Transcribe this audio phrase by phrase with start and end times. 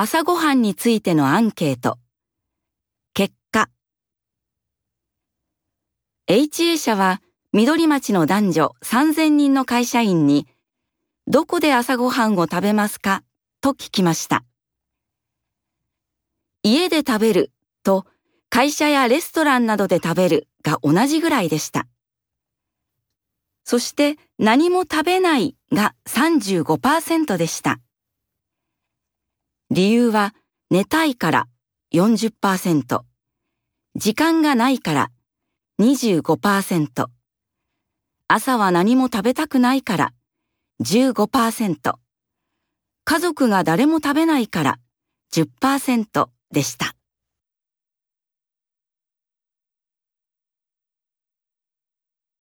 [0.00, 1.98] 朝ごはんについてのアンケート。
[3.14, 3.68] 結果。
[6.28, 7.20] HA 社は
[7.52, 10.46] 緑町の男女3000人の会社員に、
[11.26, 13.24] どこで朝ごはんを食べますか？
[13.60, 14.44] と聞きました。
[16.62, 17.50] 家で食べる
[17.82, 18.06] と
[18.50, 21.88] 会社やレストランなどで食べるが同じぐらいでした。
[23.64, 27.80] そして何も食べないが35%でした。
[29.70, 30.34] 理由は
[30.70, 31.46] 寝たいから
[31.92, 33.00] 40%、
[33.96, 35.10] 時間がないから
[35.78, 37.06] 25%、
[38.28, 40.12] 朝は何も食べたくないから
[40.82, 41.94] 15%、
[43.04, 44.78] 家族が誰も食べないから
[45.34, 46.97] 10%でした。